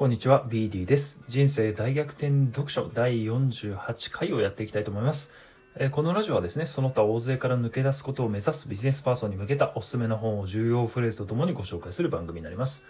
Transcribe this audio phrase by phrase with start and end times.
[0.00, 1.20] こんにちは、BD です。
[1.28, 5.30] 人生大逆転読書第48回をやっていきたいと思います。
[5.76, 12.82] えこのラジオはですね、その他大勢から抜け出すことを目指すビジネスパーソンに向けたおすすめの本を重要フレーズとともにご紹介する番組になります。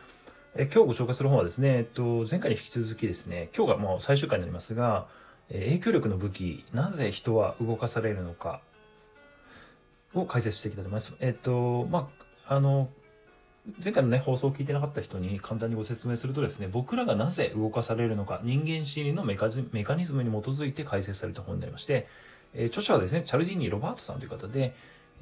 [0.54, 5.08] え今日ご紹介する本はですね、えっと、前回に引き続きですね、今日がもう最終回になりますが、
[5.48, 8.60] え影響力の武器、なぜ人は動かされるのか
[10.14, 11.12] を解説していきたいと思います。
[11.18, 12.08] えっと、ま
[12.46, 12.88] あ、あの、
[13.82, 22.08] 前回のね、放送を聞いてなかった人に簡単にご説明するとですね、僕らがなぜ動かされるのか、人間心理のメカメカニズムに基づいて解説された本になりまして、
[22.54, 24.74] えー著者はですね、チャルディーニ・ロバートさんという方で、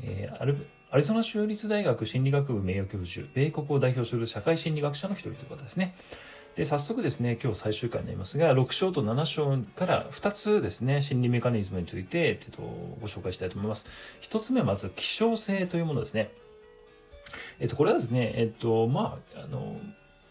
[0.02, 0.56] えーアル
[0.90, 5.94] アリゾナ州立大学心理学部名誉教授、米国を代表する社会心理学者の一人という方ですね。
[6.56, 12.62] で、早速ですね、今日最終回になりますが、6章と7章から2つですね、心理メカニズムについて、えっと、
[13.00, 13.86] ご紹介したいと思います。
[14.22, 16.30] 1つ目まず、希少性というものですね。
[17.60, 19.76] えっと、これはですね、えっと、まあ、あの、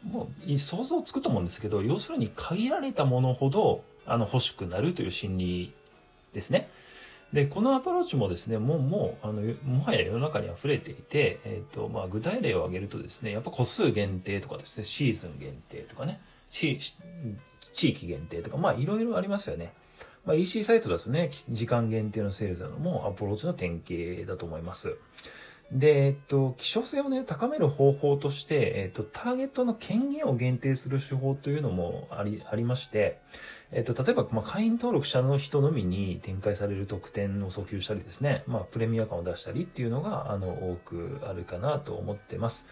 [0.03, 5.73] もう想像つくと思うんですけど、要するに限られたものほど、あの、欲しくなるという心理
[6.33, 6.69] ですね。
[7.33, 16.79] で、このアプローチもですね、もう、もう、あの、もはや世の中に溢れていて、えっ、と、まあ、具体例を挙げるとですね、やっぱ個数限定とかですね、シーズン限定とかね、地
[17.73, 19.73] 域限定とか、まあ、いろいろありますよね。
[20.25, 24.95] まあ、EC サイトだとね、時間限定のセールスなのもアプローチの典型だと思います。
[25.71, 33.19] で、えっと、希少性をね、高める方法として、えっと、ターゲットの権限を限定する手法というのもあり、ありまして、
[33.73, 42.67] えっと、例えば、まあ、会員登録者の人のみに展開される特典を訴求したりですね、まあ、プレミア感を出したりっていうのが、あの、多くあるかなと思ってます。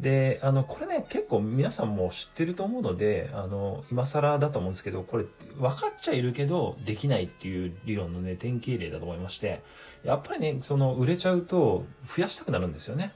[0.00, 5.24] で、あの、これね、結構皆さんも知ってると思うので、あの、今更だと思うんですけど、これ、
[5.58, 9.62] 分かっちゃいるけど、できないっていう理論のね、典型例だと思いまして、
[10.04, 13.14] やっぱりね、その、売れちゃうと、増やしたくなるんですよね。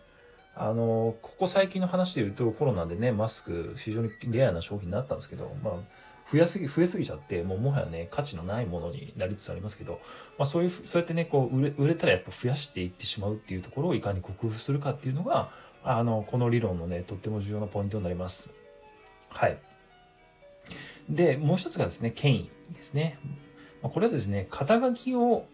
[0.55, 5.75] あの、ここ最近の話で言うと、コロナでね、マスク、非常にレアな商品になったんですけど、まあ、
[6.31, 10.01] 増やすぎ、増えすぎちゃって、もうもはやね、価値のないものになりつつありますけど、
[10.39, 15.51] まあそういう、そうやってね、こう、売れ、売れたらやっぱ増やしていってしまうっていうところをいかに克服するかっていうのが、
[15.83, 18.51] あの、この理論のね、とっても重要なポイントになります。
[19.29, 19.59] はい。
[21.09, 23.19] で、もう一つがですね、権威ですね。
[23.83, 25.47] これはですね、肩書きを、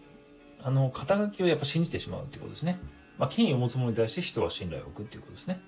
[0.62, 2.78] あの、肩書きをやっぱ信じてしまうっていうことですね。
[3.18, 5.60] まあ、権威を持つ者に対して人は信頼を置くっていうことですね。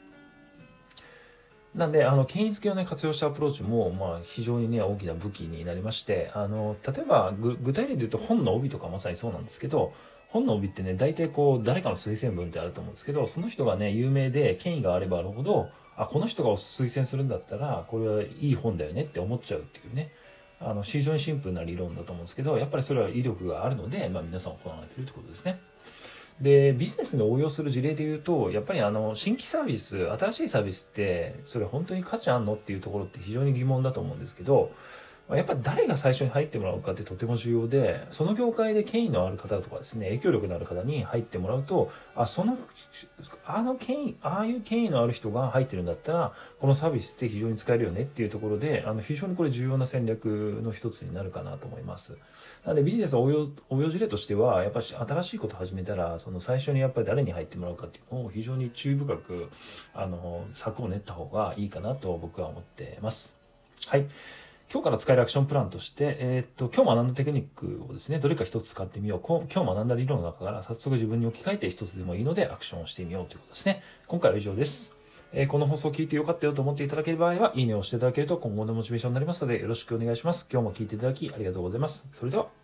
[1.74, 9.92] なんで、あの、権威付けをね、活用したアプローチも、まあ、非常にね、大きな武器になりまして、あの、例えば、具体例で言うと本の帯とかまさにそうなんですけど、
[10.28, 20.12] 本の帯ってね、大体こう、誰かの推薦文ってあると思うんですけど、その人がね、有名で権威があればあるほど、あ、この人が推薦するんだったら、これはいい本だよねって思っちゃうっていうね、
[20.60, 25.60] あの、非常にシンプルな理論だと思うんですけど、やっぱりそれは威力があるので、まあ皆さん行われてるってことですね。
[26.40, 34.70] で、ビジネスに応用する事例で言うと、やっぱりあの、新規サービス、新しいサービスって、それ本当に価値あんのっていうところって非常に疑問だと思うんですけど、
[35.30, 42.56] やっぱ誰が最初に入ってもらうかってとても重要で、その業界で権威のある方とかですね、影響力のある方に入ってもらうと、あ、その、
[43.44, 52.16] あの権威、ああいう権威のある人が入ってるんだったら、このサービスって非常に使えるよねっていうところで、あの、非常にこれ重要な戦略の一つになるかなと思います。
[52.64, 59.50] なのでビジネス応用、応用事例としては、やっぱり新しいことを始めたら、その最初にやっぱり誰に入ってもらうかっていうのを非常に注意深く、
[59.92, 63.36] あの、策を練った方がいいかなと僕は思ってます。
[63.86, 64.06] はい。
[64.70, 69.20] 今日から使えるアクションプランとして、えーっと、今日学んだテクニックをですね、どれか一つ使ってみよう。
[69.20, 73.82] こう今日学んだ理論の中から早速自分に置き換えて一つでもいいのでアクションをしてみようということですね。
[74.06, 74.94] 今回は以上です。
[75.32, 80.46] えーこの放送を聞いてよかったよと思っていただける場合は、いいねを押していただけると今後のモチベーションになりますので、よろしくお願いします。
[80.52, 82.06] 今日も聞いていただきありがとうございます。
[82.12, 82.57] それでは。